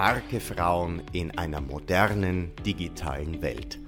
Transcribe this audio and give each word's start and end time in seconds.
Starke 0.00 0.40
Frauen 0.40 1.02
in 1.12 1.30
einer 1.36 1.60
modernen 1.60 2.52
digitalen 2.64 3.42
Welt. 3.42 3.78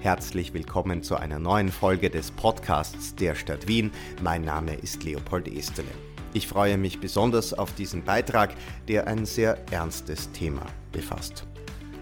Herzlich 0.00 0.54
willkommen 0.54 1.02
zu 1.02 1.16
einer 1.16 1.38
neuen 1.38 1.68
Folge 1.68 2.08
des 2.08 2.30
Podcasts 2.30 3.14
der 3.14 3.34
Stadt 3.34 3.68
Wien. 3.68 3.90
Mein 4.22 4.40
Name 4.40 4.74
ist 4.74 5.04
Leopold 5.04 5.48
Estele. 5.48 5.90
Ich 6.32 6.48
freue 6.48 6.78
mich 6.78 6.98
besonders 6.98 7.52
auf 7.52 7.74
diesen 7.74 8.04
Beitrag, 8.04 8.54
der 8.88 9.06
ein 9.06 9.26
sehr 9.26 9.58
ernstes 9.70 10.32
Thema 10.32 10.64
befasst. 10.92 11.46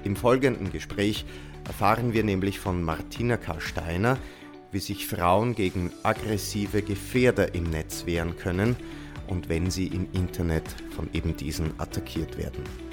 Im 0.04 0.14
folgenden 0.14 0.70
Gespräch 0.70 1.24
erfahren 1.66 2.12
wir 2.12 2.22
nämlich 2.22 2.60
von 2.60 2.80
Martina 2.84 3.38
K. 3.38 3.58
Steiner, 3.58 4.18
wie 4.70 4.78
sich 4.78 5.04
Frauen 5.08 5.56
gegen 5.56 5.90
aggressive 6.04 6.82
Gefährder 6.82 7.56
im 7.56 7.64
Netz 7.64 8.06
wehren 8.06 8.36
können 8.36 8.76
und 9.26 9.48
wenn 9.48 9.68
sie 9.68 9.88
im 9.88 10.06
Internet 10.12 10.62
von 10.94 11.08
eben 11.12 11.36
diesen 11.36 11.72
attackiert 11.80 12.38
werden. 12.38 12.87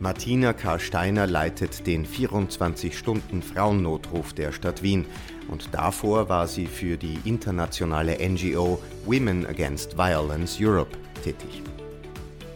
Martina 0.00 0.52
K. 0.52 0.78
Steiner 0.78 1.26
leitet 1.26 1.84
den 1.88 2.06
24-Stunden-Frauennotruf 2.06 4.32
der 4.32 4.52
Stadt 4.52 4.84
Wien 4.84 5.06
und 5.48 5.74
davor 5.74 6.28
war 6.28 6.46
sie 6.46 6.68
für 6.68 6.96
die 6.96 7.18
internationale 7.24 8.16
NGO 8.16 8.80
Women 9.06 9.44
Against 9.44 9.98
Violence 9.98 10.56
Europe 10.60 10.96
tätig. 11.24 11.64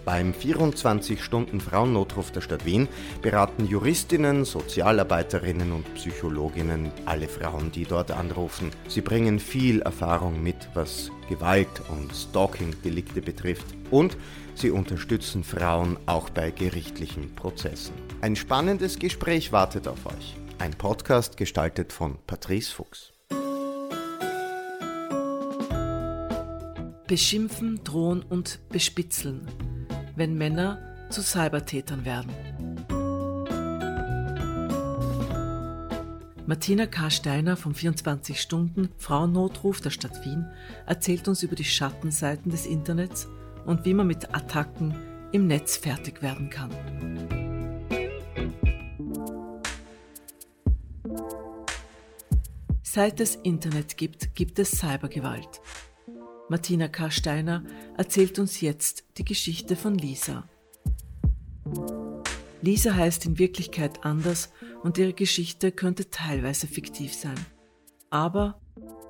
Beim 0.04 0.32
24-Stunden-Frauennotruf 0.32 2.32
der 2.32 2.40
Stadt 2.40 2.64
Wien 2.64 2.88
beraten 3.20 3.66
Juristinnen, 3.66 4.44
Sozialarbeiterinnen 4.44 5.70
und 5.70 5.94
Psychologinnen 5.94 6.90
alle 7.04 7.28
Frauen, 7.28 7.70
die 7.70 7.84
dort 7.84 8.10
anrufen. 8.10 8.70
Sie 8.88 9.00
bringen 9.00 9.38
viel 9.38 9.80
Erfahrung 9.82 10.42
mit, 10.42 10.56
was 10.74 11.12
Gewalt- 11.28 11.82
und 11.88 12.12
Stalking-Delikte 12.12 13.22
betrifft. 13.22 13.66
Und 13.92 14.16
sie 14.56 14.70
unterstützen 14.70 15.44
Frauen 15.44 15.96
auch 16.06 16.30
bei 16.30 16.50
gerichtlichen 16.50 17.32
Prozessen. 17.36 17.94
Ein 18.20 18.34
spannendes 18.34 18.98
Gespräch 18.98 19.52
wartet 19.52 19.86
auf 19.86 20.06
euch. 20.06 20.34
Ein 20.58 20.72
Podcast 20.72 21.36
gestaltet 21.36 21.92
von 21.92 22.18
Patrice 22.26 22.74
Fuchs. 22.74 23.12
Beschimpfen, 27.06 27.84
drohen 27.84 28.22
und 28.22 28.58
bespitzeln 28.70 29.46
wenn 30.16 30.36
Männer 30.36 30.78
zu 31.10 31.22
Cybertätern 31.22 32.04
werden. 32.04 32.32
Martina 36.46 36.86
K. 36.86 37.08
Steiner 37.08 37.56
vom 37.56 37.74
24 37.74 38.40
Stunden 38.40 38.88
Frauennotruf 38.98 39.80
der 39.80 39.90
Stadt 39.90 40.24
Wien 40.24 40.46
erzählt 40.86 41.28
uns 41.28 41.42
über 41.42 41.54
die 41.54 41.64
Schattenseiten 41.64 42.50
des 42.50 42.66
Internets 42.66 43.28
und 43.64 43.84
wie 43.84 43.94
man 43.94 44.08
mit 44.08 44.34
Attacken 44.34 44.94
im 45.32 45.46
Netz 45.46 45.76
fertig 45.76 46.20
werden 46.20 46.50
kann. 46.50 46.70
Seit 52.82 53.20
es 53.20 53.36
Internet 53.36 53.96
gibt, 53.96 54.34
gibt 54.34 54.58
es 54.58 54.72
Cybergewalt. 54.72 55.62
Martina 56.52 56.86
K. 56.86 57.10
Steiner 57.10 57.64
erzählt 57.96 58.38
uns 58.38 58.60
jetzt 58.60 59.04
die 59.16 59.24
Geschichte 59.24 59.74
von 59.74 59.96
Lisa. 59.96 60.44
Lisa 62.60 62.94
heißt 62.94 63.24
in 63.24 63.38
Wirklichkeit 63.38 64.04
anders 64.04 64.52
und 64.82 64.98
ihre 64.98 65.14
Geschichte 65.14 65.72
könnte 65.72 66.10
teilweise 66.10 66.66
fiktiv 66.66 67.14
sein. 67.14 67.38
Aber 68.10 68.60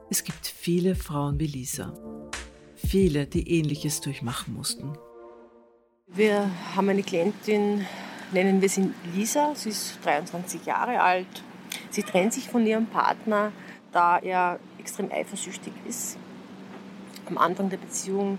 es 0.08 0.22
gibt 0.22 0.46
viele 0.46 0.94
Frauen 0.94 1.40
wie 1.40 1.48
Lisa. 1.48 1.92
Viele, 2.76 3.26
die 3.26 3.50
ähnliches 3.58 4.00
durchmachen 4.00 4.54
mussten. 4.54 4.96
Wir 6.06 6.48
haben 6.77 6.90
eine 6.90 7.02
Klientin, 7.02 7.84
nennen 8.30 8.62
wir 8.62 8.68
sie 8.68 8.88
Lisa. 9.17 9.52
Sie 9.56 9.70
ist 9.70 9.98
23 10.05 10.64
Jahre 10.64 11.00
alt. 11.00 11.42
Sie 11.90 12.05
trennt 12.05 12.34
sich 12.34 12.48
von 12.48 12.64
ihrem 12.64 12.86
Partner, 12.86 13.50
da 13.90 14.18
er 14.18 14.61
extrem 14.78 15.11
eifersüchtig 15.11 15.72
ist 15.88 16.18
am 17.32 17.38
Anfang 17.38 17.70
der 17.70 17.78
Beziehung 17.78 18.38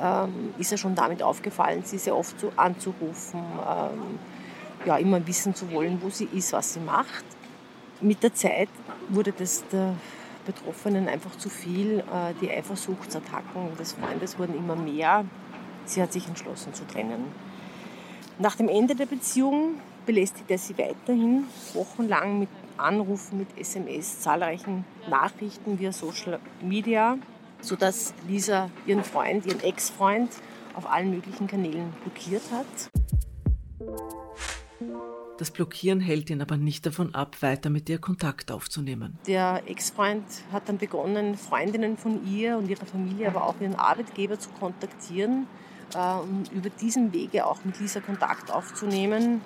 ähm, 0.00 0.54
ist 0.58 0.72
er 0.72 0.78
schon 0.78 0.94
damit 0.94 1.22
aufgefallen, 1.22 1.82
sie 1.84 1.98
sehr 1.98 2.16
oft 2.16 2.38
so 2.40 2.52
anzurufen, 2.56 3.40
ähm, 3.40 4.18
ja, 4.84 4.96
immer 4.96 5.24
wissen 5.26 5.54
zu 5.54 5.70
wollen, 5.70 6.00
wo 6.02 6.10
sie 6.10 6.28
ist, 6.32 6.52
was 6.52 6.74
sie 6.74 6.80
macht. 6.80 7.24
Mit 8.00 8.22
der 8.22 8.34
Zeit 8.34 8.68
wurde 9.08 9.32
das 9.32 9.64
der 9.68 9.94
Betroffenen 10.44 11.08
einfach 11.08 11.36
zu 11.36 11.48
viel. 11.48 12.00
Äh, 12.00 12.34
die 12.40 12.50
Eifersuchtsattacken 12.50 13.76
des 13.78 13.92
Freundes 13.92 14.38
wurden 14.38 14.56
immer 14.56 14.74
mehr. 14.74 15.24
Sie 15.84 16.02
hat 16.02 16.12
sich 16.12 16.26
entschlossen 16.26 16.74
zu 16.74 16.84
trennen. 16.86 17.26
Nach 18.38 18.56
dem 18.56 18.68
Ende 18.68 18.96
der 18.96 19.06
Beziehung 19.06 19.74
belästigte 20.04 20.54
er 20.54 20.58
sie 20.58 20.76
weiterhin 20.78 21.44
wochenlang 21.74 22.40
mit 22.40 22.48
Anrufen, 22.76 23.38
mit 23.38 23.56
SMS, 23.56 24.20
zahlreichen 24.20 24.84
Nachrichten 25.08 25.78
via 25.78 25.92
Social 25.92 26.40
Media 26.60 27.18
sodass 27.62 28.12
Lisa 28.28 28.70
ihren 28.86 29.04
Freund, 29.04 29.46
ihren 29.46 29.60
Ex-Freund 29.60 30.30
auf 30.74 30.90
allen 30.90 31.10
möglichen 31.10 31.46
Kanälen 31.46 31.92
blockiert 32.02 32.42
hat. 32.52 32.90
Das 35.38 35.50
Blockieren 35.50 36.00
hält 36.00 36.30
ihn 36.30 36.40
aber 36.40 36.56
nicht 36.56 36.86
davon 36.86 37.14
ab, 37.14 37.36
weiter 37.40 37.70
mit 37.70 37.88
ihr 37.88 37.98
Kontakt 37.98 38.52
aufzunehmen. 38.52 39.18
Der 39.26 39.62
Ex-Freund 39.66 40.24
hat 40.52 40.68
dann 40.68 40.78
begonnen, 40.78 41.36
Freundinnen 41.36 41.96
von 41.96 42.24
ihr 42.26 42.58
und 42.58 42.68
ihrer 42.68 42.86
Familie, 42.86 43.28
aber 43.28 43.46
auch 43.46 43.60
ihren 43.60 43.74
Arbeitgeber 43.74 44.38
zu 44.38 44.50
kontaktieren, 44.50 45.46
äh, 45.94 45.98
um 45.98 46.44
über 46.52 46.70
diesen 46.70 47.12
Wege 47.12 47.46
auch 47.46 47.64
mit 47.64 47.80
Lisa 47.80 48.00
Kontakt 48.00 48.52
aufzunehmen. 48.52 49.40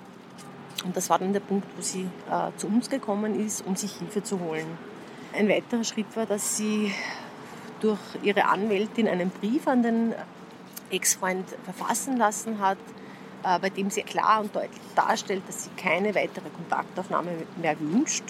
Und 0.85 0.95
das 0.95 1.09
war 1.09 1.17
dann 1.17 1.33
der 1.33 1.39
Punkt, 1.39 1.65
wo 1.75 1.81
sie 1.81 2.07
äh, 2.29 2.51
zu 2.57 2.67
uns 2.67 2.89
gekommen 2.89 3.39
ist, 3.39 3.65
um 3.65 3.75
sich 3.75 3.93
Hilfe 3.93 4.21
zu 4.21 4.39
holen. 4.39 4.67
Ein 5.33 5.49
weiterer 5.49 5.83
Schritt 5.83 6.15
war, 6.15 6.25
dass 6.25 6.57
sie 6.57 6.91
durch 7.79 7.99
ihre 8.23 8.45
Anwältin 8.45 9.07
einen 9.07 9.29
Brief 9.29 9.67
an 9.67 9.83
den 9.83 10.15
Ex-Freund 10.89 11.45
verfassen 11.63 12.17
lassen 12.17 12.59
hat, 12.59 12.77
äh, 13.43 13.59
bei 13.59 13.69
dem 13.69 13.89
sie 13.89 14.01
klar 14.03 14.41
und 14.41 14.55
deutlich 14.55 14.81
darstellt, 14.95 15.43
dass 15.47 15.65
sie 15.65 15.69
keine 15.77 16.15
weitere 16.15 16.49
Kontaktaufnahme 16.49 17.31
mehr 17.61 17.79
wünscht, 17.79 18.23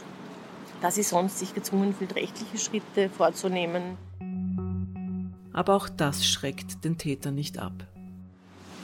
da 0.82 0.92
sie 0.92 1.04
sonst 1.04 1.40
sich 1.40 1.54
gezwungen 1.54 1.96
fühlt, 1.96 2.16
rechtliche 2.16 2.58
Schritte 2.58 3.10
vorzunehmen. 3.10 3.98
Aber 5.54 5.76
auch 5.76 5.90
das 5.90 6.26
schreckt 6.26 6.84
den 6.84 6.98
Täter 6.98 7.32
nicht 7.32 7.58
ab. 7.58 7.74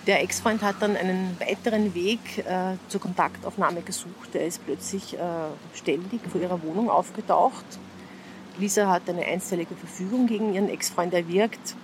Der 0.08 0.22
Ex-Freund 0.22 0.62
hat 0.62 0.76
dann 0.82 0.98
einen 0.98 1.38
weiteren 1.40 1.94
Weg 1.94 2.40
äh, 2.40 2.76
zur 2.90 3.00
Kontaktaufnahme 3.00 3.82
gesucht. 3.82 4.34
Er 4.34 4.46
ist 4.46 4.66
plötzlich 4.66 5.14
äh, 5.14 5.20
ständig 5.74 6.22
vor 6.30 6.42
ihrer 6.42 6.62
Wohnung 6.62 6.90
aufgetaucht 6.90 7.66
Lisa 8.58 8.88
hat 8.88 9.10
eine 9.10 9.26
einstellige 9.26 9.76
Verfügung 9.76 10.28
gegen 10.28 10.54
ihren 10.54 10.70
Ex-Freund 10.70 11.14
erwirkt. 11.14 11.76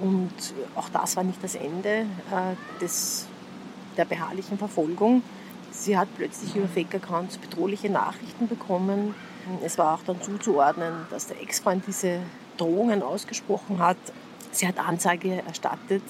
Und 0.00 0.32
auch 0.76 0.88
das 0.88 1.16
war 1.16 1.24
nicht 1.24 1.42
das 1.42 1.54
Ende 1.54 2.06
äh, 2.30 2.80
des, 2.80 3.26
der 3.96 4.04
beharrlichen 4.04 4.58
Verfolgung. 4.58 5.22
Sie 5.70 5.96
hat 5.96 6.08
plötzlich 6.16 6.56
über 6.56 6.68
Fake-Accounts 6.68 7.38
bedrohliche 7.38 7.90
Nachrichten 7.90 8.48
bekommen. 8.48 9.14
Es 9.64 9.78
war 9.78 9.94
auch 9.94 10.02
dann 10.04 10.20
zuzuordnen, 10.20 10.92
dass 11.10 11.26
der 11.26 11.40
Ex-Freund 11.40 11.84
diese 11.86 12.20
Drohungen 12.56 13.02
ausgesprochen 13.02 13.78
hat. 13.78 13.96
Sie 14.52 14.66
hat 14.66 14.78
Anzeige 14.78 15.42
erstattet 15.46 16.02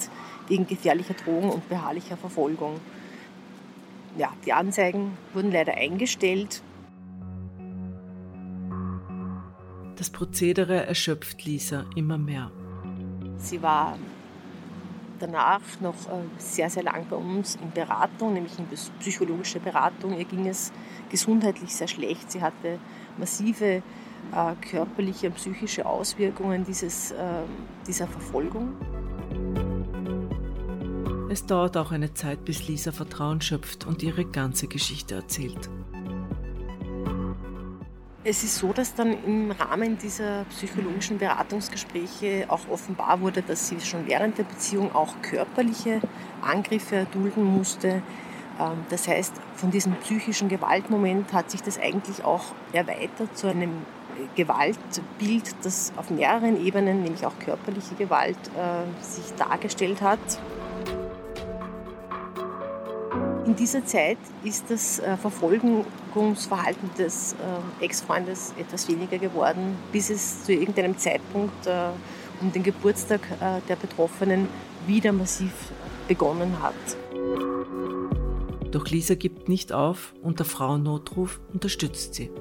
wegen 0.47 0.67
gefährlicher 0.67 1.13
Drohung 1.13 1.49
und 1.49 1.69
beharrlicher 1.69 2.17
Verfolgung. 2.17 2.79
Ja, 4.17 4.33
die 4.45 4.51
Anzeigen 4.51 5.17
wurden 5.33 5.51
leider 5.51 5.73
eingestellt. 5.73 6.61
Das 10.01 10.09
Prozedere 10.09 10.87
erschöpft 10.87 11.45
Lisa 11.45 11.85
immer 11.95 12.17
mehr. 12.17 12.49
Sie 13.37 13.61
war 13.61 13.99
danach 15.19 15.61
noch 15.79 15.93
äh, 16.07 16.23
sehr, 16.39 16.71
sehr 16.71 16.81
lang 16.81 17.05
bei 17.07 17.15
uns 17.17 17.59
in 17.61 17.69
Beratung, 17.69 18.33
nämlich 18.33 18.57
in 18.57 18.65
psychologische 18.99 19.59
Beratung. 19.59 20.17
Ihr 20.17 20.25
ging 20.25 20.47
es 20.47 20.71
gesundheitlich 21.11 21.75
sehr 21.75 21.87
schlecht. 21.87 22.31
Sie 22.31 22.41
hatte 22.41 22.79
massive 23.19 23.65
äh, 23.65 23.81
körperliche 24.71 25.27
und 25.27 25.35
psychische 25.35 25.85
Auswirkungen 25.85 26.65
dieses, 26.65 27.11
äh, 27.11 27.43
dieser 27.85 28.07
Verfolgung. 28.07 28.73
Es 31.29 31.45
dauert 31.45 31.77
auch 31.77 31.91
eine 31.91 32.11
Zeit, 32.15 32.43
bis 32.43 32.67
Lisa 32.67 32.91
Vertrauen 32.91 33.39
schöpft 33.39 33.85
und 33.85 34.01
ihre 34.01 34.25
ganze 34.25 34.65
Geschichte 34.65 35.13
erzählt. 35.13 35.69
Es 38.23 38.43
ist 38.43 38.57
so, 38.57 38.71
dass 38.71 38.93
dann 38.93 39.17
im 39.23 39.49
Rahmen 39.49 39.97
dieser 39.97 40.45
psychologischen 40.51 41.17
Beratungsgespräche 41.17 42.45
auch 42.49 42.69
offenbar 42.69 43.19
wurde, 43.19 43.41
dass 43.41 43.67
sie 43.67 43.79
schon 43.79 44.05
während 44.05 44.37
der 44.37 44.43
Beziehung 44.43 44.93
auch 44.93 45.15
körperliche 45.23 46.01
Angriffe 46.39 46.97
erdulden 46.97 47.43
musste. 47.43 48.03
Ähm, 48.59 48.85
das 48.91 49.07
heißt, 49.07 49.33
von 49.55 49.71
diesem 49.71 49.93
psychischen 49.95 50.49
Gewaltmoment 50.49 51.33
hat 51.33 51.49
sich 51.49 51.63
das 51.63 51.79
eigentlich 51.79 52.23
auch 52.23 52.43
erweitert 52.73 53.35
zu 53.35 53.47
einem 53.47 53.71
Gewaltbild, 54.35 55.55
das 55.63 55.91
auf 55.95 56.11
mehreren 56.11 56.63
Ebenen, 56.63 57.01
nämlich 57.01 57.25
auch 57.25 57.39
körperliche 57.39 57.95
Gewalt, 57.95 58.37
äh, 58.55 59.03
sich 59.03 59.33
dargestellt 59.35 59.99
hat. 59.99 60.19
In 63.47 63.55
dieser 63.55 63.83
Zeit 63.83 64.19
ist 64.43 64.69
das 64.69 64.99
äh, 64.99 65.17
Verfolgungsverhalten 66.11 66.89
des 66.97 67.33
äh, 67.33 67.85
Ex-Freundes 67.85 68.53
etwas 68.59 68.87
weniger 68.87 69.17
geworden, 69.17 69.77
bis 69.91 70.09
es 70.09 70.43
zu 70.43 70.53
irgendeinem 70.53 70.97
Zeitpunkt 70.97 71.65
äh, 71.65 71.89
um 72.41 72.51
den 72.51 72.63
Geburtstag 72.63 73.21
der 73.69 73.75
Betroffenen 73.75 74.47
wieder 74.87 75.11
massiv 75.11 75.51
begonnen 76.07 76.57
hat. 76.59 76.73
Doch 78.71 78.87
Lisa 78.87 79.13
gibt 79.13 79.47
nicht 79.47 79.71
auf 79.71 80.15
und 80.23 80.39
der 80.39 80.47
Frauennotruf 80.47 81.39
unterstützt 81.53 82.15
sie. 82.15 82.31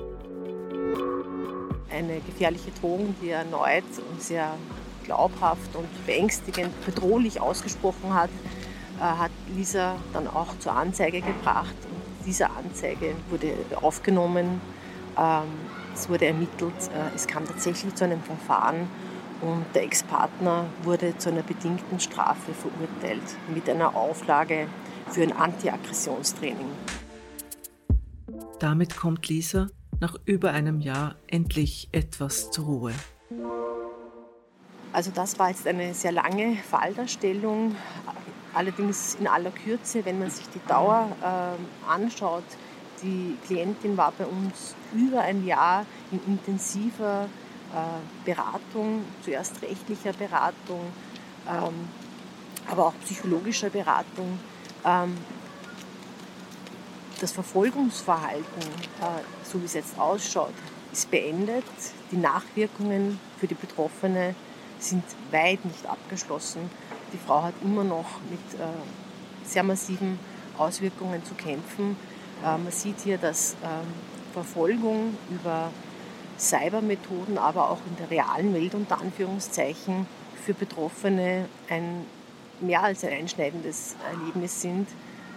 Eine 1.91 2.21
gefährliche 2.21 2.71
Drohung, 2.81 3.15
die 3.21 3.29
er 3.29 3.41
erneut 3.41 3.85
und 4.11 4.23
sehr 4.23 4.55
glaubhaft 5.05 5.75
und 5.75 6.07
beängstigend, 6.07 6.71
bedrohlich 6.87 7.41
ausgesprochen 7.41 8.15
hat, 8.15 8.31
äh, 8.99 9.03
hat 9.03 9.33
Lisa 9.55 9.97
dann 10.15 10.29
auch 10.29 10.59
zur 10.61 10.73
Anzeige 10.73 11.21
gebracht. 11.21 11.75
Und 12.21 12.27
diese 12.27 12.51
Anzeige 12.51 13.15
wurde 13.31 13.55
aufgenommen, 13.81 14.61
ähm, 15.19 15.45
es 15.95 16.09
wurde 16.09 16.27
ermittelt, 16.27 16.75
äh, 16.95 17.15
es 17.15 17.27
kam 17.27 17.47
tatsächlich 17.47 17.95
zu 17.95 18.05
einem 18.05 18.21
Verfahren 18.21 18.89
und 19.41 19.65
der 19.75 19.85
Ex-Partner 19.85 20.67
wurde 20.83 21.17
zu 21.17 21.31
einer 21.31 21.43
bedingten 21.43 21.99
Strafe 21.99 22.53
verurteilt 22.53 23.23
mit 23.53 23.69
einer 23.71 23.97
Auflage 23.97 24.67
für 25.09 25.23
ein 25.23 25.33
Anti-Aggressionstraining. 25.33 26.69
Damit 28.59 28.97
kommt 28.97 29.27
Lisa 29.29 29.69
nach 29.99 30.15
über 30.27 30.51
einem 30.53 30.81
Jahr 30.81 31.15
endlich 31.27 31.89
etwas 31.93 32.51
zur 32.51 32.67
Ruhe. 32.67 32.93
Also 34.93 35.11
das 35.15 35.39
war 35.39 35.49
jetzt 35.49 35.67
eine 35.67 35.95
sehr 35.95 36.13
lange 36.13 36.57
Falldarstellung, 36.57 37.77
allerdings 38.55 39.17
in 39.17 39.27
aller 39.27 39.51
Kürze, 39.51 40.05
wenn 40.05 40.19
man 40.19 40.31
sich 40.31 40.49
die 40.49 40.61
Dauer 40.67 41.09
äh, 41.23 41.91
anschaut. 41.91 42.45
Die 43.03 43.37
Klientin 43.47 43.97
war 43.97 44.13
bei 44.17 44.27
uns 44.27 44.75
über 44.95 45.21
ein 45.23 45.47
Jahr 45.47 45.87
in 46.11 46.21
intensiver 46.27 47.29
äh, 47.73 48.25
Beratung, 48.25 49.05
zuerst 49.23 49.63
rechtlicher 49.63 50.13
Beratung, 50.13 50.81
ähm, 51.49 51.89
aber 52.71 52.87
auch 52.87 52.95
psychologischer 53.05 53.71
Beratung. 53.71 54.39
Ähm, 54.85 55.17
das 57.21 57.33
Verfolgungsverhalten, 57.33 58.63
äh, 59.01 59.23
so 59.45 59.61
wie 59.61 59.67
es 59.67 59.75
jetzt 59.75 59.99
ausschaut, 59.99 60.55
ist 60.93 61.11
beendet. 61.11 61.65
Die 62.11 62.17
Nachwirkungen 62.17 63.21
für 63.39 63.47
die 63.47 63.55
Betroffene 63.55 64.35
sind 64.79 65.05
weit 65.31 65.65
nicht 65.65 65.87
abgeschlossen. 65.87 66.71
Die 67.13 67.19
Frau 67.19 67.43
hat 67.43 67.55
immer 67.63 67.85
noch 67.85 68.21
mit 68.31 68.61
äh, 68.61 68.65
sehr 69.45 69.63
massiven 69.63 70.19
Auswirkungen 70.59 71.25
zu 71.25 71.35
kämpfen. 71.35 71.97
Äh, 72.43 72.59
man 72.59 72.71
sieht 72.71 73.01
hier, 73.01 73.19
dass 73.19 73.57
ähm, 73.63 73.87
Verfolgung 74.33 75.17
über 75.31 75.71
Cybermethoden, 76.39 77.37
aber 77.39 77.71
auch 77.71 77.81
in 77.87 77.97
der 77.97 78.11
realen 78.11 78.55
Welt 78.55 78.75
unter 78.75 79.01
Anführungszeichen 79.01 80.07
für 80.45 80.55
Betroffene 80.55 81.47
ein 81.69 82.07
mehr 82.61 82.83
als 82.83 83.05
ein 83.05 83.13
einschneidendes 83.13 83.97
Erlebnis 84.11 84.61
sind. 84.61 84.89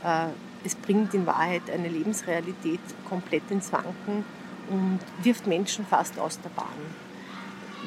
Äh, 0.03 0.27
es 0.65 0.75
bringt 0.75 1.13
in 1.13 1.25
Wahrheit 1.25 1.69
eine 1.73 1.89
Lebensrealität 1.89 2.79
komplett 3.07 3.49
ins 3.49 3.71
Wanken 3.71 4.25
und 4.69 4.99
wirft 5.21 5.47
Menschen 5.47 5.85
fast 5.85 6.19
aus 6.19 6.39
der 6.39 6.49
Bahn. 6.49 6.67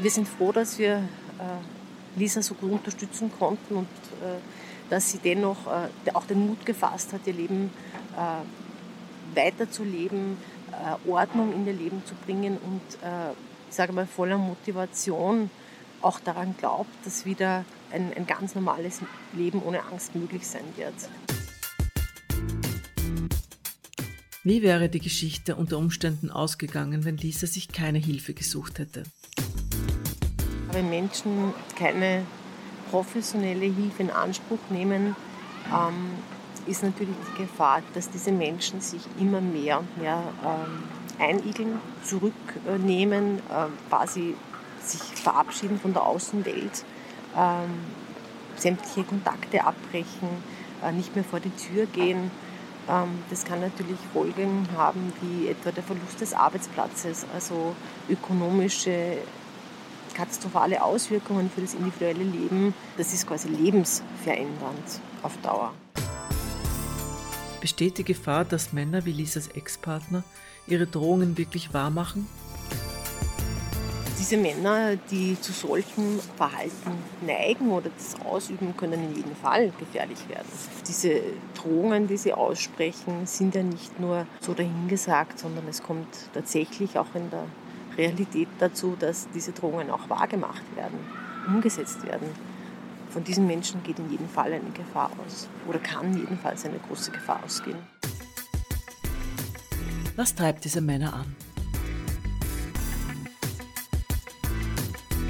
Wir 0.01 0.11
sind 0.11 0.29
froh, 0.29 0.53
dass 0.53 0.79
wir 0.79 0.97
äh, 0.97 1.76
Lisa 2.17 2.43
so 2.43 2.55
gut 2.55 2.73
unterstützen 2.73 3.31
konnten 3.39 3.77
und 3.77 3.89
äh, 4.23 4.39
dass 4.91 5.11
sie 5.11 5.19
dennoch 5.19 5.67
auch 6.15 6.27
den 6.27 6.47
Mut 6.47 6.65
gefasst 6.65 7.13
hat, 7.13 7.23
ihr 7.27 7.33
Leben 7.33 7.71
weiterzuleben, 9.35 10.37
Ordnung 11.09 11.53
in 11.53 11.67
ihr 11.67 11.73
Leben 11.73 12.05
zu 12.05 12.15
bringen 12.25 12.57
und, 12.57 12.81
ich 13.69 13.75
sage 13.75 13.93
mal, 13.93 14.07
voller 14.07 14.39
Motivation 14.39 15.51
auch 16.03 16.21
daran 16.21 16.55
glaubt, 16.57 17.05
dass 17.05 17.25
wieder 17.25 17.65
ein, 17.91 18.13
ein 18.15 18.29
ganz 18.29 18.55
normales 18.55 19.01
Leben 19.33 19.61
ohne 19.61 19.83
Angst 19.87 20.15
möglich 20.15 20.47
sein 20.47 20.63
wird. 20.77 20.95
Wie 24.45 24.63
wäre 24.63 24.89
die 24.89 25.01
Geschichte 25.01 25.57
unter 25.57 25.79
Umständen 25.79 26.31
ausgegangen, 26.31 27.05
wenn 27.05 27.17
Lisa 27.17 27.49
sich 27.49 27.67
keine 27.73 27.99
Hilfe 27.99 28.33
gesucht 28.33 28.79
hätte? 28.79 29.03
Wenn 30.73 30.91
Menschen 30.91 31.55
keine 31.79 32.25
professionelle 32.91 33.67
Hilfe 33.67 34.03
in 34.03 34.11
Anspruch 34.11 34.59
nehmen, 34.71 35.17
ähm, 35.73 36.11
ist 36.67 36.83
natürlich 36.83 37.15
die 37.33 37.43
Gefahr, 37.43 37.83
dass 37.95 38.11
diese 38.11 38.33
Menschen 38.33 38.81
sich 38.81 39.03
immer 39.19 39.41
mehr 39.41 39.81
und 39.81 39.99
mehr 39.99 40.23
ähm, 40.45 40.83
einigeln, 41.19 41.81
zurücknehmen, 42.05 43.39
äh, 43.39 43.67
quasi 43.89 44.35
sich 44.83 45.01
verabschieden 45.01 45.81
von 45.81 45.93
der 45.93 46.03
Außenwelt 46.05 46.85
ähm, 47.37 47.71
sämtliche 48.57 49.05
Kontakte 49.05 49.65
abbrechen, 49.65 50.29
äh, 50.83 50.93
nicht 50.93 51.15
mehr 51.15 51.25
vor 51.25 51.41
die 51.41 51.51
Tür 51.51 51.87
gehen. 51.87 52.31
Ähm, 52.89 53.19
das 53.31 53.45
kann 53.45 53.61
natürlich 53.61 53.99
Folgen 54.13 54.69
haben, 54.77 55.13
wie 55.21 55.49
etwa 55.49 55.71
der 55.71 55.83
Verlust 55.83 56.21
des 56.21 56.35
Arbeitsplatzes, 56.35 57.27
also 57.35 57.75
ökonomische 58.09 59.19
katastrophale 60.17 60.83
Auswirkungen 60.83 61.51
für 61.51 61.61
das 61.61 61.75
individuelle 61.75 62.25
Leben. 62.25 62.75
Das 62.97 63.13
ist 63.13 63.27
quasi 63.27 63.49
lebensverändernd 63.49 65.01
auf 65.23 65.37
Dauer. 65.43 65.75
Besteht 67.61 67.99
die 67.99 68.05
Gefahr, 68.05 68.45
dass 68.45 68.73
Männer 68.73 69.05
wie 69.05 69.13
Lisas 69.13 69.49
Ex-Partner 69.49 70.25
ihre 70.67 70.87
Drohungen 70.87 71.37
wirklich 71.37 71.75
wahrmachen 71.75 72.27
diese 74.27 74.39
Männer, 74.39 74.97
die 74.97 75.41
zu 75.41 75.53
solchem 75.53 76.19
Verhalten 76.37 76.91
neigen 77.25 77.71
oder 77.71 77.91
das 77.97 78.17
ausüben, 78.27 78.77
können 78.77 79.05
in 79.05 79.15
jedem 79.15 79.37
Fall 79.37 79.73
gefährlich 79.79 80.19
werden. 80.29 80.49
Diese 80.89 81.21
Drohungen, 81.55 82.09
die 82.09 82.17
sie 82.17 82.33
aussprechen, 82.33 83.27
sind 83.27 83.55
ja 83.55 83.63
nicht 83.63 84.01
nur 84.01 84.27
so 84.41 84.53
dahingesagt, 84.53 85.39
sondern 85.39 85.69
es 85.69 85.81
kommt 85.81 86.09
tatsächlich 86.35 86.99
auch 86.99 87.15
in 87.15 87.31
der 87.31 87.45
Realität 87.97 88.49
dazu, 88.59 88.97
dass 88.99 89.29
diese 89.35 89.53
Drohungen 89.53 89.91
auch 89.91 90.09
wahrgemacht 90.09 90.63
werden, 90.75 90.99
umgesetzt 91.47 92.05
werden. 92.05 92.29
Von 93.11 93.25
diesen 93.25 93.47
Menschen 93.47 93.83
geht 93.83 93.99
in 93.99 94.11
jedem 94.11 94.29
Fall 94.29 94.53
eine 94.53 94.71
Gefahr 94.71 95.11
aus 95.25 95.49
oder 95.67 95.79
kann 95.79 96.17
jedenfalls 96.17 96.65
eine 96.65 96.79
große 96.79 97.11
Gefahr 97.11 97.41
ausgehen. 97.45 97.79
Was 100.17 100.35
treibt 100.35 100.65
diese 100.65 100.81
Männer 100.81 101.15
an? 101.15 101.37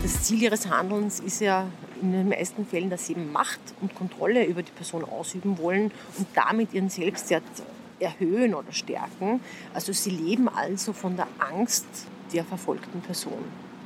Das 0.03 0.23
Ziel 0.23 0.43
ihres 0.43 0.69
Handelns 0.69 1.21
ist 1.21 1.41
ja 1.41 1.67
in 2.01 2.13
den 2.13 2.29
meisten 2.29 2.67
Fällen, 2.67 2.91
dass 2.91 3.07
sie 3.07 3.13
eben 3.13 3.33
Macht 3.33 3.61
und 3.81 3.95
Kontrolle 3.95 4.45
über 4.45 4.63
die 4.63 4.71
Person 4.71 5.05
ausüben 5.05 5.59
wollen 5.59 5.91
und 6.19 6.29
damit 6.35 6.73
ihren 6.73 6.89
Selbstwert 6.89 7.43
erhöhen 7.99 8.55
oder 8.55 8.73
stärken. 8.73 9.41
Also 9.75 9.93
sie 9.93 10.11
leben 10.11 10.49
also 10.49 10.93
von 10.93 11.17
der 11.17 11.27
Angst 11.39 11.87
der 12.33 12.45
verfolgten 12.45 13.01
Person. 13.01 13.45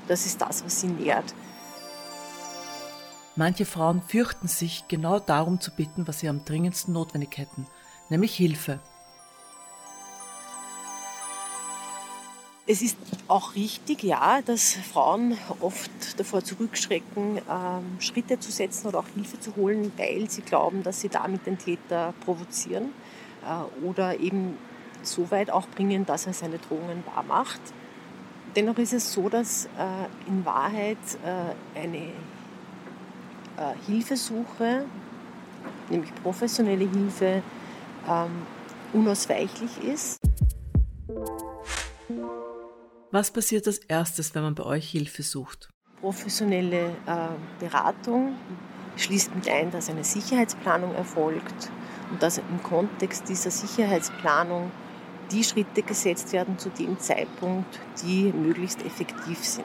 Das 0.09 0.27
ist 0.27 0.41
das, 0.41 0.65
was 0.65 0.81
sie 0.81 0.89
nährt. 0.89 1.35
Manche 3.37 3.65
Frauen 3.65 4.03
fürchten 4.03 4.49
sich, 4.49 4.85
genau 4.89 5.19
darum 5.19 5.61
zu 5.61 5.71
bitten, 5.71 6.07
was 6.07 6.21
sie 6.21 6.29
am 6.29 6.45
dringendsten 6.45 6.93
notwendig 6.93 7.39
hätten, 7.39 7.67
nämlich 8.09 8.35
Hilfe. 8.35 8.81
Es 12.67 12.83
ist 12.83 12.97
auch 13.27 13.57
richtig, 13.57 14.03
ja, 14.05 14.43
dass 14.43 14.75
Frauen 14.75 15.37
oft 15.61 15.91
davor 16.21 16.45
zurückschrecken, 16.45 17.39
ähm, 17.51 18.01
Schritte 18.01 18.39
zu 18.39 18.53
setzen 18.53 18.87
oder 18.87 19.01
auch 19.01 19.09
Hilfe 19.15 19.41
zu 19.41 19.57
holen, 19.57 19.91
weil 19.97 20.31
sie 20.31 20.43
glauben, 20.43 20.83
dass 20.83 21.01
sie 21.01 21.09
damit 21.09 21.47
den 21.47 21.59
Täter 21.59 22.15
provozieren 22.25 22.93
äh, 23.43 23.85
oder 23.85 24.21
eben 24.21 24.57
so 25.03 25.31
weit 25.31 25.51
auch 25.51 25.67
bringen, 25.69 26.07
dass 26.07 26.27
er 26.27 26.33
seine 26.33 26.59
Drohungen 26.59 27.03
wahr 27.13 27.25
macht. 27.25 27.61
Dennoch 28.57 28.79
ist 28.79 28.93
es 28.93 29.13
so, 29.13 29.29
dass 29.29 29.67
äh, 29.67 29.69
in 30.27 30.45
Wahrheit 30.45 30.99
äh, 31.25 31.79
eine 31.79 31.99
äh, 31.99 32.13
Hilfesuche, 33.87 34.85
nämlich 35.89 36.13
professionelle 36.23 36.89
Hilfe, 36.89 37.43
ähm, 38.09 38.31
unausweichlich 38.93 39.71
ist. 39.85 40.19
Was 43.13 43.31
passiert 43.31 43.67
als 43.67 43.79
erstes, 43.79 44.35
wenn 44.35 44.43
man 44.43 44.55
bei 44.55 44.65
euch 44.65 44.91
Hilfe 44.91 45.23
sucht? 45.23 45.69
Professionelle 46.01 46.89
äh, 47.07 47.29
Beratung 47.61 48.35
schließt 48.97 49.35
mit 49.35 49.49
ein, 49.49 49.71
dass 49.71 49.89
eine 49.91 50.03
Sicherheitsplanung 50.03 50.95
erfolgt 50.95 51.71
und 52.11 52.23
dass 52.23 52.39
im 52.39 52.63
Kontext 52.65 53.29
dieser 53.29 53.51
Sicherheitsplanung 53.51 54.73
die 55.31 55.45
Schritte 55.45 55.83
gesetzt 55.83 56.33
werden 56.33 56.59
zu 56.59 56.71
dem 56.71 56.99
Zeitpunkt, 56.99 57.79
die 58.03 58.33
möglichst 58.33 58.85
effektiv 58.85 59.39
sind. 59.45 59.65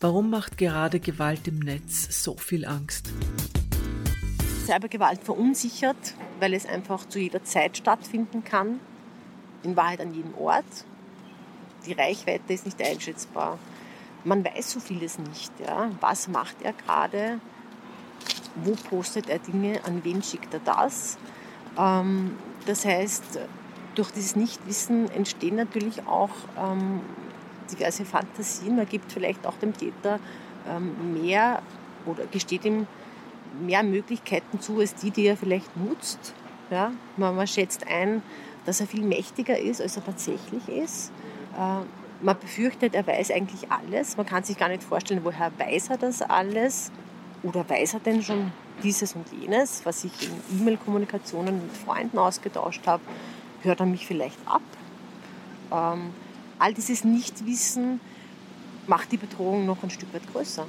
Warum 0.00 0.30
macht 0.30 0.58
gerade 0.58 1.00
Gewalt 1.00 1.48
im 1.48 1.58
Netz 1.58 2.22
so 2.22 2.36
viel 2.36 2.64
Angst? 2.64 3.10
Cybergewalt 4.64 5.24
verunsichert, 5.24 6.14
weil 6.40 6.54
es 6.54 6.66
einfach 6.66 7.08
zu 7.08 7.18
jeder 7.18 7.42
Zeit 7.42 7.76
stattfinden 7.78 8.44
kann, 8.44 8.80
in 9.62 9.76
Wahrheit 9.76 10.00
an 10.00 10.14
jedem 10.14 10.34
Ort. 10.34 10.64
Die 11.86 11.92
Reichweite 11.92 12.52
ist 12.52 12.64
nicht 12.64 12.80
einschätzbar. 12.82 13.58
Man 14.24 14.44
weiß 14.44 14.72
so 14.72 14.80
vieles 14.80 15.18
nicht. 15.18 15.52
Ja. 15.58 15.90
Was 16.00 16.28
macht 16.28 16.62
er 16.62 16.74
gerade? 16.74 17.40
Wo 18.56 18.72
postet 18.72 19.28
er 19.28 19.38
Dinge? 19.38 19.80
An 19.84 20.04
wen 20.04 20.22
schickt 20.22 20.52
er 20.52 20.60
das? 20.60 21.16
Ähm, 21.78 22.36
das 22.66 22.84
heißt, 22.84 23.38
durch 23.98 24.12
dieses 24.12 24.36
Nichtwissen 24.36 25.10
entstehen 25.10 25.56
natürlich 25.56 26.06
auch 26.06 26.30
ähm, 26.56 27.00
diverse 27.70 28.04
Fantasien. 28.04 28.76
Man 28.76 28.88
gibt 28.88 29.10
vielleicht 29.10 29.44
auch 29.44 29.56
dem 29.56 29.76
Täter 29.76 30.20
ähm, 30.68 31.20
mehr 31.20 31.62
oder 32.06 32.26
gesteht 32.26 32.64
ihm 32.64 32.86
mehr 33.60 33.82
Möglichkeiten 33.82 34.60
zu, 34.60 34.78
als 34.78 34.94
die, 34.94 35.10
die 35.10 35.26
er 35.26 35.36
vielleicht 35.36 35.76
nutzt. 35.76 36.32
Ja? 36.70 36.92
Man, 37.16 37.34
man 37.34 37.46
schätzt 37.48 37.86
ein, 37.88 38.22
dass 38.66 38.80
er 38.80 38.86
viel 38.86 39.02
mächtiger 39.02 39.58
ist, 39.58 39.80
als 39.80 39.96
er 39.96 40.04
tatsächlich 40.04 40.68
ist. 40.68 41.10
Äh, 41.56 41.84
man 42.20 42.38
befürchtet, 42.38 42.94
er 42.94 43.06
weiß 43.06 43.32
eigentlich 43.32 43.70
alles. 43.70 44.16
Man 44.16 44.26
kann 44.26 44.44
sich 44.44 44.58
gar 44.58 44.68
nicht 44.68 44.84
vorstellen, 44.84 45.20
woher 45.24 45.50
weiß 45.58 45.90
er 45.90 45.98
das 45.98 46.22
alles? 46.22 46.92
Oder 47.42 47.68
weiß 47.68 47.94
er 47.94 48.00
denn 48.00 48.22
schon 48.22 48.52
dieses 48.82 49.14
und 49.14 49.26
jenes, 49.32 49.84
was 49.84 50.04
ich 50.04 50.12
in 50.22 50.60
E-Mail-Kommunikationen 50.60 51.62
mit 51.62 51.76
Freunden 51.76 52.18
ausgetauscht 52.18 52.86
habe? 52.86 53.02
Hört 53.62 53.80
er 53.80 53.86
mich 53.86 54.06
vielleicht 54.06 54.38
ab? 54.46 54.62
Ähm, 55.72 56.10
all 56.58 56.74
dieses 56.74 57.04
Nichtwissen 57.04 58.00
macht 58.86 59.12
die 59.12 59.16
Bedrohung 59.16 59.66
noch 59.66 59.82
ein 59.82 59.90
Stück 59.90 60.12
weit 60.14 60.22
größer, 60.32 60.66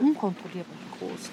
unkontrollierbar 0.00 0.76
groß. 0.98 1.30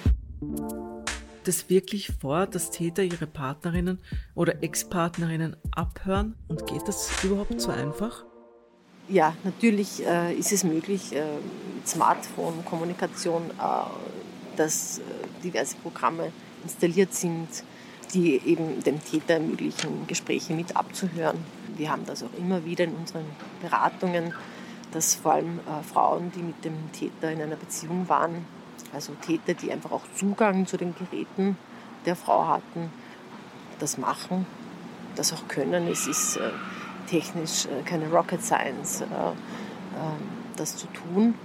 Das 1.43 1.69
wirklich 1.69 2.11
vor, 2.19 2.47
dass 2.47 2.71
Täter 2.71 3.03
ihre 3.03 3.27
Partnerinnen 3.27 3.99
oder 4.33 4.63
Ex-Partnerinnen 4.63 5.55
abhören 5.71 6.35
und 6.47 6.65
geht 6.67 6.87
das 6.87 7.23
überhaupt 7.23 7.59
so 7.61 7.71
einfach? 7.71 8.25
Ja, 9.07 9.35
natürlich 9.43 10.03
äh, 10.05 10.33
ist 10.33 10.51
es 10.51 10.63
möglich, 10.63 11.15
äh, 11.15 11.23
mit 11.75 11.87
Smartphone, 11.87 12.65
Kommunikation, 12.65 13.51
äh, 13.51 14.57
dass 14.57 14.97
äh, 14.97 15.01
diverse 15.43 15.75
Programme 15.77 16.31
installiert 16.63 17.13
sind, 17.13 17.47
die 18.13 18.41
eben 18.45 18.83
dem 18.83 19.03
Täter 19.03 19.35
ermöglichen, 19.35 20.07
Gespräche 20.07 20.53
mit 20.53 20.75
abzuhören. 20.75 21.37
Wir 21.75 21.91
haben 21.91 22.05
das 22.05 22.23
auch 22.23 22.33
immer 22.37 22.63
wieder 22.65 22.85
in 22.85 22.95
unseren 22.95 23.25
Beratungen, 23.61 24.33
dass 24.91 25.15
vor 25.15 25.33
allem 25.33 25.59
äh, 25.59 25.83
Frauen, 25.83 26.31
die 26.35 26.41
mit 26.41 26.63
dem 26.63 26.91
Täter 26.93 27.31
in 27.31 27.41
einer 27.41 27.55
Beziehung 27.57 28.07
waren, 28.07 28.45
also 28.93 29.13
Täter, 29.21 29.53
die 29.53 29.71
einfach 29.71 29.91
auch 29.91 30.03
Zugang 30.15 30.65
zu 30.67 30.77
den 30.77 30.95
Geräten 30.95 31.57
der 32.05 32.15
Frau 32.15 32.47
hatten, 32.47 32.91
das 33.79 33.97
machen, 33.97 34.45
das 35.15 35.33
auch 35.33 35.47
können. 35.47 35.87
Es 35.87 36.07
ist 36.07 36.37
äh, 36.37 36.51
technisch 37.09 37.65
äh, 37.65 37.83
keine 37.83 38.09
Rocket 38.09 38.41
Science, 38.41 39.01
äh, 39.01 39.05
ähm, 39.05 39.35
das 40.55 40.77
zu 40.77 40.87
tun. 40.87 41.35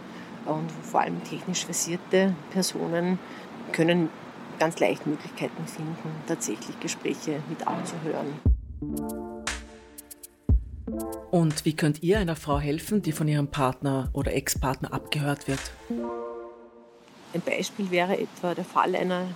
Und 0.47 0.71
vor 0.83 1.01
allem 1.01 1.23
technisch 1.25 1.65
versierte 1.65 2.35
Personen 2.51 3.19
können 3.73 4.09
ganz 4.61 4.79
leicht 4.79 5.07
Möglichkeiten 5.07 5.67
finden, 5.67 5.97
tatsächlich 6.29 6.79
Gespräche 6.79 7.43
mit 7.49 7.67
abzuhören. 7.67 8.29
Und 11.31 11.65
wie 11.65 11.75
könnt 11.75 12.03
ihr 12.03 12.19
einer 12.19 12.37
Frau 12.37 12.61
helfen, 12.61 13.03
die 13.03 13.13
von 13.13 13.27
ihrem 13.27 13.49
Partner 13.49 14.11
oder 14.13 14.35
Ex-Partner 14.35 14.93
abgehört 14.93 15.49
wird? 15.49 15.61
Ein 17.33 17.41
Beispiel 17.41 17.91
wäre 17.91 18.19
etwa 18.19 18.55
der 18.55 18.65
Fall 18.65 18.95
einer 18.95 19.29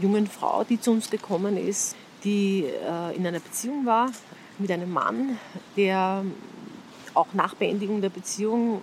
jungen 0.00 0.26
Frau, 0.26 0.64
die 0.64 0.80
zu 0.80 0.90
uns 0.90 1.10
gekommen 1.10 1.56
ist, 1.56 1.96
die 2.24 2.64
äh, 2.64 3.16
in 3.16 3.26
einer 3.26 3.40
Beziehung 3.40 3.86
war 3.86 4.10
mit 4.58 4.70
einem 4.70 4.90
Mann, 4.90 5.38
der 5.76 6.24
auch 7.14 7.28
nach 7.32 7.54
Beendigung 7.54 8.00
der 8.00 8.10
Beziehung 8.10 8.82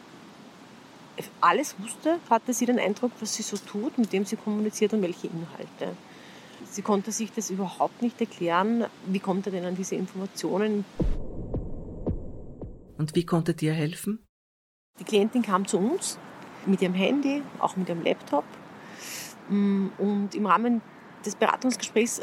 alles 1.42 1.76
wusste, 1.80 2.20
hatte 2.30 2.54
sie 2.54 2.66
den 2.66 2.80
Eindruck, 2.80 3.12
was 3.20 3.36
sie 3.36 3.44
so 3.44 3.58
tut, 3.58 3.98
mit 3.98 4.12
dem 4.14 4.26
sie 4.26 4.36
kommuniziert 4.36 4.94
und 4.94 5.02
welche 5.02 5.28
Inhalte. 5.28 5.96
Sie 6.64 6.82
konnte 6.82 7.12
sich 7.12 7.32
das 7.32 7.50
überhaupt 7.50 8.02
nicht 8.02 8.20
erklären. 8.20 8.86
Wie 9.06 9.20
kommt 9.20 9.46
er 9.46 9.52
denn 9.52 9.66
an 9.66 9.76
diese 9.76 9.96
Informationen? 9.96 10.84
Und 12.98 13.16
wie 13.16 13.26
konntet 13.26 13.62
ihr 13.62 13.74
helfen? 13.74 14.26
Die 15.00 15.04
Klientin 15.04 15.42
kam 15.42 15.68
zu 15.68 15.78
uns 15.78 16.18
mit 16.66 16.82
ihrem 16.82 16.94
Handy, 16.94 17.42
auch 17.60 17.76
mit 17.76 17.90
ihrem 17.90 18.04
Laptop. 18.04 18.46
Mm, 19.50 19.88
und 19.98 20.34
im 20.34 20.46
Rahmen 20.46 20.82
des 21.26 21.36
Beratungsgesprächs 21.36 22.22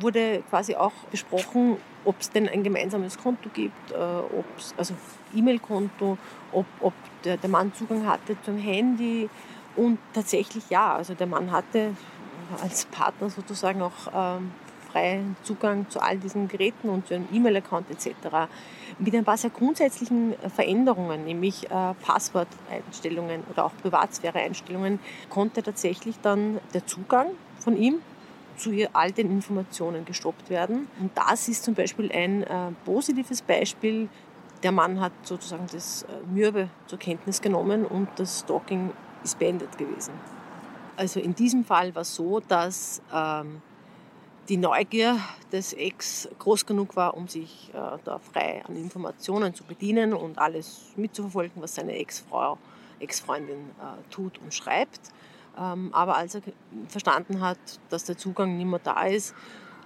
wurde 0.00 0.42
quasi 0.48 0.74
auch 0.74 0.92
besprochen, 1.10 1.76
ob 2.04 2.20
es 2.20 2.30
denn 2.30 2.48
ein 2.48 2.62
gemeinsames 2.62 3.18
Konto 3.18 3.48
gibt, 3.52 3.92
äh, 3.92 3.94
ob's, 3.94 4.74
also 4.76 4.94
E-Mail-Konto, 5.34 6.18
ob, 6.52 6.66
ob 6.80 6.94
der, 7.24 7.36
der, 7.36 7.50
Mann 7.50 7.72
Zugang 7.74 8.06
hatte 8.06 8.36
zum 8.42 8.58
Handy. 8.58 9.28
Und 9.76 9.98
tatsächlich 10.12 10.68
ja, 10.70 10.96
also 10.96 11.14
der 11.14 11.26
Mann 11.26 11.50
hatte 11.50 11.96
als 12.60 12.84
Partner 12.86 13.30
sozusagen 13.30 13.80
auch 13.80 13.92
ähm, 14.14 14.50
freien 14.92 15.36
Zugang 15.42 15.88
zu 15.88 16.00
all 16.00 16.18
diesen 16.18 16.48
Geräten 16.48 16.90
und 16.90 17.06
zu 17.06 17.14
einem 17.14 17.28
E-Mail-Account 17.32 17.90
etc. 17.90 18.50
Mit 18.98 19.14
ein 19.14 19.24
paar 19.24 19.38
sehr 19.38 19.50
grundsätzlichen 19.50 20.34
Veränderungen, 20.54 21.24
nämlich 21.24 21.70
äh, 21.70 21.94
Passworteinstellungen 22.02 23.44
oder 23.50 23.64
auch 23.64 23.72
Privatsphäre-Einstellungen, 23.82 25.00
konnte 25.30 25.62
tatsächlich 25.62 26.16
dann 26.20 26.60
der 26.74 26.86
Zugang 26.86 27.28
von 27.58 27.76
ihm 27.76 28.00
zu 28.56 28.70
all 28.92 29.12
den 29.12 29.30
Informationen 29.30 30.04
gestoppt 30.04 30.50
werden. 30.50 30.88
Und 31.00 31.10
das 31.14 31.48
ist 31.48 31.64
zum 31.64 31.74
Beispiel 31.74 32.10
ein 32.12 32.42
äh, 32.42 32.72
positives 32.84 33.42
Beispiel. 33.42 34.08
Der 34.62 34.72
Mann 34.72 35.00
hat 35.00 35.12
sozusagen 35.22 35.66
das 35.72 36.02
äh, 36.02 36.06
Mürbe 36.32 36.68
zur 36.86 36.98
Kenntnis 36.98 37.40
genommen 37.40 37.84
und 37.84 38.08
das 38.16 38.40
Stalking 38.40 38.92
ist 39.24 39.38
beendet 39.38 39.76
gewesen. 39.78 40.12
Also 40.96 41.20
in 41.20 41.34
diesem 41.34 41.64
Fall 41.64 41.94
war 41.94 42.02
es 42.02 42.14
so, 42.14 42.40
dass 42.40 43.02
ähm, 43.12 43.62
die 44.48 44.56
Neugier 44.56 45.18
des 45.50 45.72
Ex 45.72 46.28
groß 46.38 46.66
genug 46.66 46.96
war, 46.96 47.16
um 47.16 47.28
sich 47.28 47.70
äh, 47.72 47.98
da 48.04 48.18
frei 48.18 48.62
an 48.66 48.76
Informationen 48.76 49.54
zu 49.54 49.64
bedienen 49.64 50.12
und 50.12 50.38
alles 50.38 50.92
mitzuverfolgen, 50.96 51.62
was 51.62 51.76
seine 51.76 51.96
Ex-Frau, 51.96 52.58
Ex-Freundin 53.00 53.70
äh, 53.80 54.10
tut 54.10 54.38
und 54.38 54.52
schreibt. 54.52 55.00
Ähm, 55.58 55.90
aber 55.92 56.16
als 56.16 56.34
er 56.34 56.42
verstanden 56.88 57.40
hat, 57.40 57.58
dass 57.90 58.04
der 58.04 58.16
Zugang 58.16 58.56
nicht 58.56 58.66
mehr 58.66 58.80
da 58.80 59.04
ist, 59.04 59.34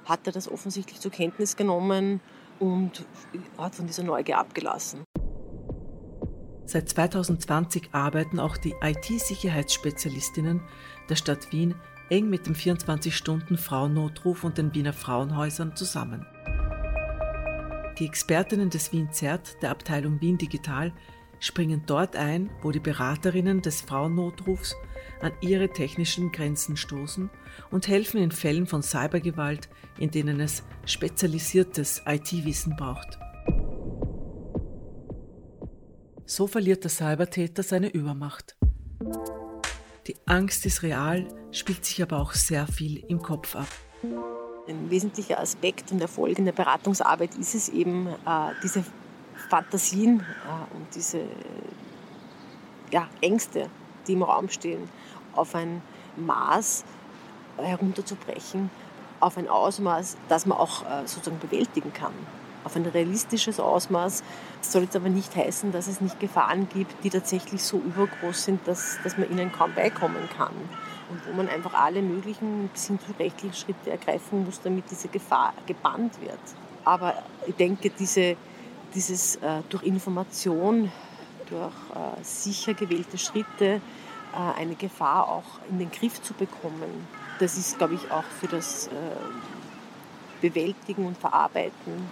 hat 0.05 0.27
er 0.27 0.33
das 0.33 0.51
offensichtlich 0.51 1.01
zur 1.01 1.11
Kenntnis 1.11 1.57
genommen 1.57 2.21
und 2.61 3.05
hat 3.59 3.75
von 3.75 3.87
dieser 3.87 4.05
Neugier 4.05 4.39
abgelassen. 4.39 5.05
Seit 6.65 6.89
2020 6.89 7.91
arbeiten 7.93 8.41
auch 8.41 8.57
die 8.57 8.75
IT-Sicherheitsspezialistinnen 8.83 10.63
der 11.09 11.17
Stadt 11.17 11.53
Wien 11.53 11.75
eng 12.11 12.29
mit 12.29 12.47
dem 12.47 12.55
24-Stunden-Frauennotruf 12.55 14.45
und 14.45 14.59
den 14.59 14.75
Wiener 14.75 14.93
Frauenhäusern 14.93 15.77
zusammen. 15.77 16.27
Die 17.99 18.07
Expertinnen 18.07 18.71
des 18.71 18.93
Wien 18.93 19.11
ZERT 19.13 19.63
der 19.63 19.71
Abteilung 19.71 20.21
Wien 20.21 20.39
Digital 20.39 20.93
springen 21.41 21.83
dort 21.87 22.17
ein, 22.17 22.51
wo 22.63 22.71
die 22.71 22.81
Beraterinnen 22.81 23.63
des 23.63 23.83
Frauennotrufs 23.83 24.75
an 25.21 25.33
ihre 25.41 25.69
technischen 25.69 26.33
Grenzen 26.33 26.77
stoßen 26.77 27.31
und 27.71 27.89
helfen 27.89 28.21
in 28.21 28.31
Fällen 28.31 28.67
von 28.67 28.83
Cybergewalt, 28.83 29.69
in 29.99 30.11
denen 30.11 30.41
es 30.41 30.63
spezialisiertes 30.85 32.03
IT-Wissen 32.07 32.77
braucht. 32.77 33.19
So 36.27 36.47
verliert 36.47 36.83
der 36.83 36.91
Cybertäter 36.91 37.63
seine 37.63 37.89
Übermacht. 37.89 38.57
Die 40.07 40.17
Angst 40.27 40.67
ist 40.67 40.83
real, 40.83 41.27
spielt 41.53 41.85
sich 41.85 42.03
aber 42.03 42.19
auch 42.19 42.33
sehr 42.33 42.67
viel 42.67 42.99
im 43.09 43.23
Kopf 43.23 43.57
ab. 43.57 43.69
Ein 44.69 44.91
wesentlicher 44.91 45.39
Aspekt 45.39 45.93
und 45.93 46.01
Erfolg 46.01 46.39
in 46.39 46.45
der 46.45 46.53
Beratungsarbeit 46.53 47.37
ist 47.37 47.55
es 47.55 47.69
eben, 47.69 48.09
äh, 48.09 48.51
diese 48.63 48.85
Fantasien 49.49 50.21
äh, 50.21 50.77
und 50.77 50.87
diese 50.95 51.23
ja, 52.91 53.09
Ängste, 53.21 53.69
die 54.07 54.13
im 54.13 54.23
Raum 54.23 54.49
stehen, 54.49 54.89
auf 55.35 55.55
ein 55.55 55.83
Maß 56.17 56.85
herunterzubrechen, 57.59 58.71
auf 59.21 59.37
ein 59.37 59.49
Ausmaß, 59.49 60.17
das 60.29 60.47
man 60.47 60.59
auch 60.59 60.83
äh, 60.83 61.07
sozusagen 61.07 61.39
bewältigen 61.39 61.93
kann 61.93 62.13
auf 62.67 62.77
ein 62.77 62.85
realistisches 62.85 63.61
Ausmaß. 63.61 64.23
Das 64.61 64.73
soll 64.73 64.83
jetzt 64.83 64.97
aber 64.97 65.09
nicht 65.09 65.35
heißen, 65.35 65.71
dass 65.73 65.87
es 65.87 66.01
nicht 66.01 66.19
Gefahren 66.19 66.69
gibt, 66.69 67.05
die 67.05 67.11
tatsächlich 67.11 67.63
so 67.63 67.79
übergroß 67.79 68.45
sind, 68.45 68.67
dass, 68.67 68.99
dass 69.05 69.17
man 69.17 69.31
ihnen 69.31 69.53
kaum 69.53 69.73
beikommen 69.73 70.29
kann. 70.37 70.53
Und 71.09 71.25
wo 71.27 71.33
man 71.33 71.49
einfach 71.49 71.73
alle 71.73 72.03
möglichen 72.03 72.69
bis 72.69 72.89
hin 72.89 72.99
zu 72.99 73.13
rechtlichen 73.19 73.55
Schritte 73.55 73.91
ergreifen 73.91 74.45
muss, 74.45 74.61
damit 74.61 74.91
diese 74.91 75.07
Gefahr 75.07 75.55
gebannt 75.67 76.21
wird. 76.21 76.41
Aber 76.85 77.15
ich 77.47 77.55
denke, 77.55 77.91
diese, 77.91 78.37
dieses 78.95 79.37
äh, 79.37 79.63
durch 79.69 79.83
Information, 79.85 80.91
durch 81.49 81.75
äh, 81.95 82.23
sicher 82.23 82.75
gewählte 82.75 83.19
Schritte 83.19 83.81
äh, 84.33 84.61
eine 84.61 84.75
Gefahr 84.75 85.29
auch 85.29 85.61
in 85.71 85.79
den 85.79 85.91
Griff 85.91 86.23
zu 86.23 86.35
bekommen. 86.35 87.07
Das 87.39 87.57
ist, 87.57 87.79
glaube 87.79 87.95
ich, 87.95 88.11
auch 88.11 88.25
für 88.25 88.49
das 88.49 88.89
äh, 88.89 88.91
Bewältigen 90.41 91.07
und 91.07 91.17
Verarbeiten 91.17 92.09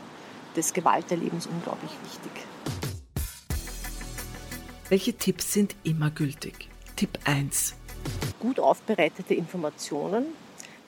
des 0.57 0.73
Gewalterlebens 0.73 1.47
unglaublich 1.47 1.91
wichtig. 2.03 2.33
Welche 4.89 5.15
Tipps 5.15 5.53
sind 5.53 5.75
immer 5.83 6.11
gültig? 6.11 6.69
Tipp 6.97 7.19
1. 7.25 7.75
Gut 8.39 8.61
aufbereitete 8.61 9.35
Informationen, 9.35 10.27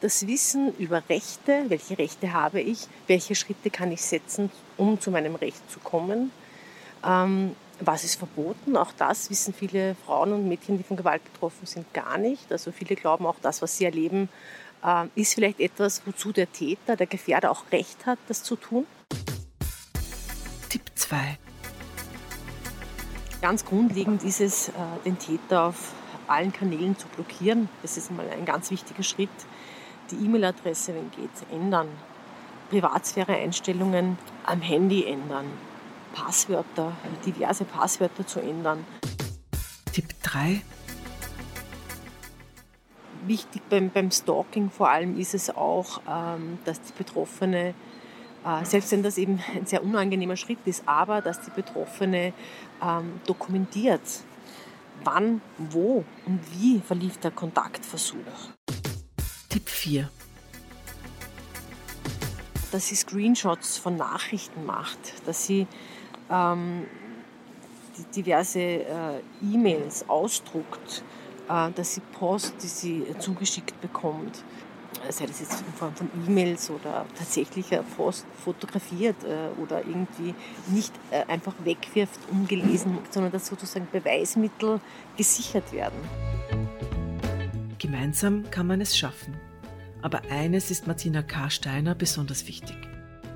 das 0.01 0.27
Wissen 0.27 0.75
über 0.77 1.03
Rechte, 1.09 1.65
welche 1.69 1.99
Rechte 1.99 2.33
habe 2.33 2.61
ich, 2.61 2.87
welche 3.07 3.35
Schritte 3.35 3.71
kann 3.71 3.93
ich 3.93 4.03
setzen, 4.03 4.51
um 4.77 5.01
zu 5.01 5.11
meinem 5.11 5.35
Recht 5.35 5.71
zu 5.71 5.81
kommen, 5.81 6.31
ähm, 7.05 7.57
was 7.81 8.05
ist 8.05 8.17
verboten, 8.17 8.77
auch 8.77 8.93
das 8.97 9.29
wissen 9.29 9.53
viele 9.53 9.97
Frauen 10.07 10.33
und 10.33 10.49
Mädchen, 10.49 10.79
die 10.79 10.85
von 10.85 10.97
Gewalt 10.97 11.23
betroffen 11.25 11.67
sind, 11.67 11.93
gar 11.93 12.17
nicht. 12.17 12.51
Also 12.51 12.73
viele 12.73 12.97
glauben 12.97 13.27
auch, 13.27 13.37
das, 13.43 13.61
was 13.61 13.77
sie 13.77 13.85
erleben, 13.85 14.29
äh, 14.83 15.07
ist 15.15 15.35
vielleicht 15.35 15.61
etwas, 15.61 16.03
wozu 16.07 16.33
der 16.33 16.51
Täter, 16.51 16.97
der 16.97 17.07
Gefährder 17.07 17.51
auch 17.51 17.65
Recht 17.73 18.07
hat, 18.07 18.19
das 18.29 18.43
zu 18.43 18.57
tun. 18.57 18.87
Tipp 20.71 20.83
2. 20.95 21.39
Ganz 23.43 23.65
grundlegend 23.65 24.25
ist 24.25 24.41
es, 24.41 24.69
äh, 24.71 24.73
den 25.05 25.19
Täter 25.19 25.67
auf 25.67 25.93
allen 26.27 26.53
Kanälen 26.53 26.99
zu 26.99 27.07
blockieren. 27.09 27.69
Das 27.83 27.97
ist 27.97 28.11
mal 28.11 28.29
ein 28.29 28.47
ganz 28.47 28.71
wichtiger 28.71 29.03
Schritt. 29.03 29.29
Die 30.11 30.17
E-Mail-Adresse, 30.17 30.95
wenn 30.95 31.11
geht, 31.11 31.31
ändern. 31.51 31.89
Privatsphäre-Einstellungen 32.71 34.19
am 34.45 34.61
Handy 34.61 35.05
ändern. 35.05 35.47
Passwörter, 36.13 36.93
diverse 37.25 37.65
Passwörter 37.65 38.27
zu 38.27 38.41
ändern. 38.41 38.85
Tipp 39.93 40.15
3. 40.23 40.63
Wichtig 43.27 43.63
beim, 43.69 43.91
beim 43.91 44.11
Stalking 44.11 44.71
vor 44.71 44.91
allem 44.91 45.19
ist 45.19 45.35
es 45.35 45.51
auch, 45.51 46.01
ähm, 46.09 46.59
dass 46.65 46.81
die 46.81 46.93
Betroffene 46.97 47.75
äh, 48.47 48.65
selbst 48.65 48.93
wenn 48.93 49.03
das 49.03 49.19
eben 49.19 49.41
ein 49.55 49.67
sehr 49.67 49.83
unangenehmer 49.83 50.37
Schritt 50.37 50.61
ist, 50.67 50.85
aber 50.87 51.21
dass 51.21 51.41
die 51.41 51.51
Betroffene 51.51 52.33
ähm, 52.81 53.21
dokumentiert, 53.27 54.03
wann, 55.03 55.41
wo 55.59 56.05
und 56.27 56.41
wie 56.53 56.81
verlief 56.81 57.19
der 57.19 57.33
Kontaktversuch. 57.33 58.53
Tipp 59.77 59.93
4. 59.93 60.11
Dass 62.73 62.89
sie 62.89 62.97
Screenshots 62.97 63.79
von 63.79 63.97
Nachrichten 63.97 64.65
macht, 64.67 64.99
dass 65.27 65.47
sie 65.47 65.67
ähm, 66.31 66.87
diverse 68.15 68.61
äh, 68.61 69.21
E-Mails 69.43 70.09
ausdruckt, 70.09 71.03
äh, 71.49 71.71
dass 71.73 71.95
sie 71.95 72.01
Post, 72.19 72.55
die 72.63 72.67
sie 72.67 73.05
zugeschickt 73.19 73.81
bekommt, 73.81 74.43
sei 75.11 75.27
das 75.27 75.41
jetzt 75.41 75.61
in 75.61 75.73
Form 75.75 75.95
von 75.95 76.11
E-Mails 76.27 76.71
oder 76.71 77.07
tatsächlicher 77.17 77.83
Post 77.97 78.27
fotografiert 78.45 79.23
äh, 79.25 79.61
oder 79.61 79.79
irgendwie 79.79 80.35
nicht 80.69 80.93
äh, 81.11 81.25
einfach 81.31 81.55
wegwirft, 81.65 82.19
ungelesen, 82.31 82.99
sondern 83.11 83.33
dass 83.33 83.47
sozusagen 83.47 83.87
Beweismittel 83.93 84.81
gesichert 85.17 85.71
werden. 85.73 85.99
Gemeinsam 87.79 88.51
kann 88.51 88.67
man 88.67 88.81
es 88.81 88.97
schaffen. 88.97 89.37
Aber 90.07 90.23
eines 90.31 90.71
ist 90.71 90.87
Martina 90.87 91.21
K. 91.21 91.51
Steiner 91.51 91.97
besonders 91.97 92.47
wichtig. 92.47 92.77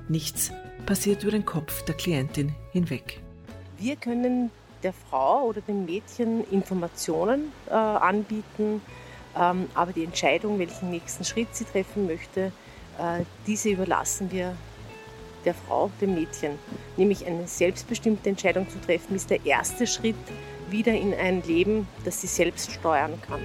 Nichts 0.07 0.53
passiert 0.85 1.21
über 1.21 1.33
den 1.33 1.43
Kopf 1.43 1.83
der 1.83 1.95
Klientin 1.95 2.55
hinweg. 2.71 3.19
Wir 3.77 3.97
können 3.97 4.51
der 4.81 4.93
Frau 4.93 5.47
oder 5.47 5.59
dem 5.59 5.83
Mädchen 5.83 6.49
Informationen 6.49 7.51
äh, 7.69 7.73
anbieten, 7.73 8.81
ähm, 9.37 9.65
aber 9.73 9.91
die 9.91 10.05
Entscheidung, 10.05 10.59
welchen 10.59 10.91
nächsten 10.91 11.25
Schritt 11.25 11.53
sie 11.53 11.65
treffen 11.65 12.07
möchte, 12.07 12.53
äh, 12.97 13.25
diese 13.45 13.67
überlassen 13.67 14.31
wir 14.31 14.55
der 15.43 15.55
Frau, 15.55 15.91
dem 15.99 16.15
Mädchen. 16.15 16.51
Nämlich 16.95 17.25
eine 17.25 17.49
selbstbestimmte 17.49 18.29
Entscheidung 18.29 18.69
zu 18.69 18.79
treffen, 18.79 19.13
ist 19.17 19.29
der 19.29 19.45
erste 19.45 19.85
Schritt 19.85 20.15
wieder 20.69 20.93
in 20.93 21.13
ein 21.13 21.43
Leben, 21.43 21.85
das 22.05 22.21
sie 22.21 22.27
selbst 22.27 22.71
steuern 22.71 23.21
kann. 23.27 23.41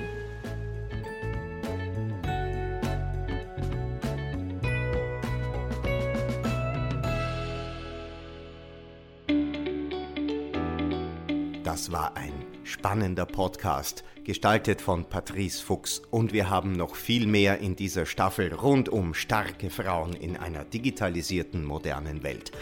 War 11.97 12.15
ein 12.15 12.35
spannender 12.63 13.25
Podcast, 13.25 14.05
gestaltet 14.23 14.83
von 14.83 15.07
Patrice 15.07 15.63
Fuchs. 15.63 16.03
Und 16.11 16.35
wir 16.35 16.51
haben 16.51 16.73
noch 16.73 16.95
viel 16.95 17.27
mehr 17.27 17.61
in 17.61 17.75
dieser 17.75 18.05
Staffel 18.05 18.53
rund 18.53 18.91
um 18.91 19.15
starke 19.15 19.71
Frauen 19.71 20.13
in 20.13 20.37
einer 20.37 20.67
digitalisierten 20.67 21.65
modernen 21.65 22.23
Welt. 22.23 22.53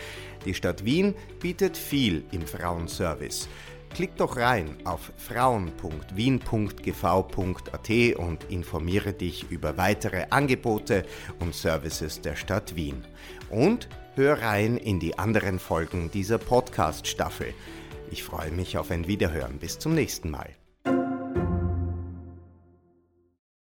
Die 0.44 0.54
Stadt 0.54 0.84
Wien 0.84 1.16
bietet 1.40 1.76
viel 1.76 2.22
im 2.30 2.46
Frauenservice. 2.46 3.48
Klick 3.92 4.14
doch 4.14 4.36
rein 4.36 4.76
auf 4.84 5.12
frauen.wien.gv.at 5.16 8.16
und 8.16 8.44
informiere 8.50 9.14
dich 9.14 9.50
über 9.50 9.76
weitere 9.76 10.26
Angebote 10.30 11.04
und 11.40 11.56
Services 11.56 12.20
der 12.20 12.36
Stadt 12.36 12.76
Wien. 12.76 13.04
Und 13.50 13.88
hör 14.14 14.40
rein 14.40 14.76
in 14.76 15.00
die 15.00 15.18
anderen 15.18 15.58
Folgen 15.58 16.08
dieser 16.12 16.38
Podcast-Staffel. 16.38 17.52
Ich 18.10 18.22
freue 18.22 18.50
mich 18.50 18.78
auf 18.78 18.90
ein 18.90 19.06
Wiederhören. 19.06 19.58
Bis 19.58 19.78
zum 19.78 19.94
nächsten 19.94 20.30
Mal. 20.30 20.50